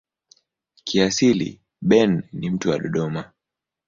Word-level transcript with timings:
Kiasili 0.83 1.61
Ben 1.81 2.23
ni 2.33 2.49
mtu 2.49 2.69
wa 2.69 2.79
Dodoma. 2.79 3.31